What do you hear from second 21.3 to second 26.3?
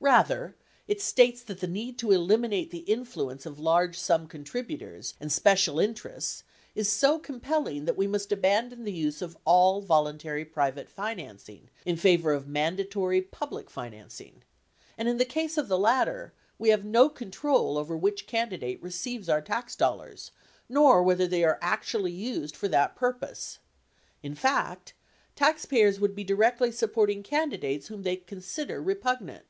are actually used for that purpose. In fact, taxpayers would be